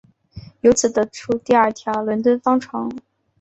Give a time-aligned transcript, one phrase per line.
[0.61, 2.91] 由此得出第二条伦敦方程。